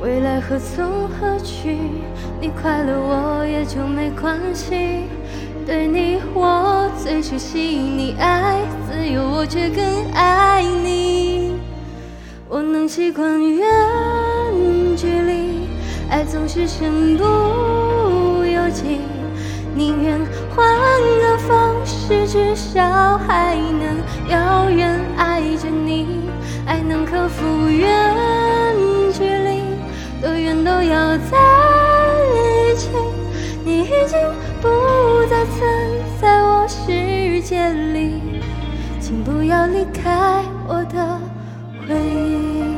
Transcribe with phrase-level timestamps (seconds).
[0.00, 1.76] 未来何从何去？
[2.40, 5.08] 你快乐我也就没关系。
[5.66, 11.56] 对你我最熟悉，你爱自由，我却更爱你。
[12.48, 13.66] 我能习惯远
[14.96, 15.68] 距离，
[16.08, 17.24] 爱总是身不
[18.44, 19.00] 由己。
[19.74, 20.18] 宁愿
[20.54, 20.66] 换
[21.20, 23.98] 个方式，至少还能
[24.30, 26.06] 遥远爱着你，
[26.66, 27.44] 爱能克服
[30.64, 31.36] 都要在
[32.34, 32.88] 一起，
[33.64, 34.18] 你已经
[34.60, 34.68] 不
[35.28, 35.58] 再存
[36.20, 38.40] 在我世界里，
[39.00, 41.20] 请不要离开我的
[41.86, 42.76] 回忆。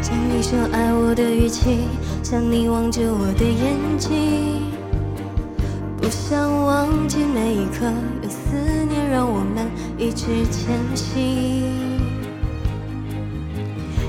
[0.00, 1.80] 像你说爱我的语气，
[2.22, 4.17] 像你望着我的眼睛，
[7.68, 7.86] 刻，
[8.22, 8.56] 有思
[8.88, 11.64] 念让我们一直前行。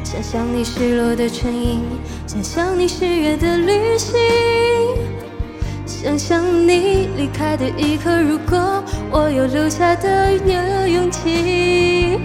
[0.03, 1.81] 想象你失落的唇印，
[2.25, 4.17] 想象你失约的旅行，
[5.85, 10.33] 想象你离开的一刻，如果我有留下的
[10.87, 12.19] 勇气，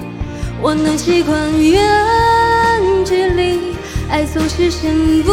[0.62, 3.74] 我能习惯远距离，
[4.08, 5.30] 爱总是身不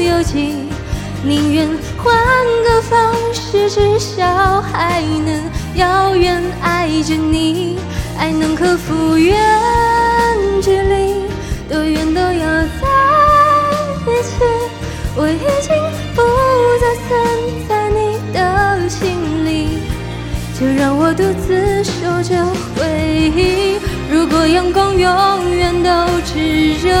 [0.00, 0.68] 由己，
[1.24, 2.14] 宁愿换
[2.64, 5.42] 个方式，至少还能
[5.74, 7.78] 遥远爱着你，
[8.18, 9.36] 爱能克服远
[10.62, 11.24] 距离，
[11.68, 12.86] 多远都要在
[14.06, 14.44] 一起。
[15.16, 15.74] 我已经
[16.14, 16.22] 不
[16.80, 17.08] 再存
[17.68, 19.80] 在你的心里，
[20.58, 22.46] 就让我独自守着
[22.76, 23.78] 回忆。
[24.10, 25.90] 如果阳光永远都
[26.24, 26.94] 炽热，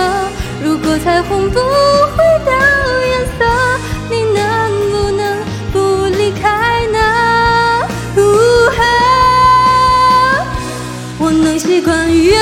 [0.62, 2.52] 如果彩虹不会掉
[11.28, 12.40] 我能习惯远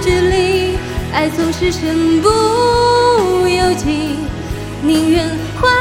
[0.00, 0.78] 距离，
[1.12, 2.28] 爱总是身不
[3.48, 4.14] 由己，
[4.80, 5.28] 宁愿
[5.60, 5.72] 换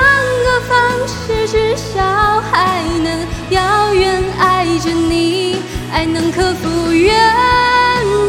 [0.44, 5.58] 个方式，至少还能遥远爱着你，
[5.92, 7.14] 爱能克服远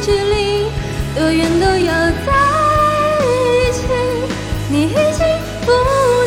[0.03, 0.67] 距离，
[1.17, 1.95] 多远都要
[2.27, 2.35] 在
[3.49, 3.81] 一起。
[4.69, 5.25] 你已经
[5.65, 5.73] 不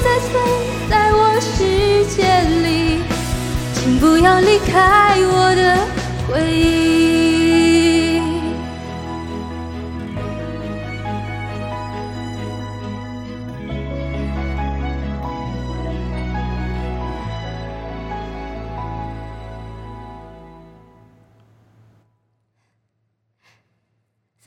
[0.03, 0.33] 再存
[0.89, 2.23] 在我世界
[2.63, 3.03] 里，
[3.75, 5.77] 请不要离开我的
[6.27, 6.76] 回忆。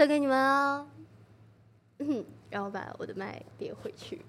[0.00, 0.86] 送给你们哦。
[1.98, 4.22] 嗯，让我把我的麦叠回去，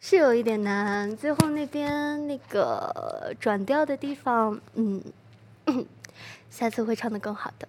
[0.00, 1.14] 是有一点难。
[1.18, 5.04] 最后那边那个转调的地方，嗯，
[6.48, 7.68] 下次会唱的更好的。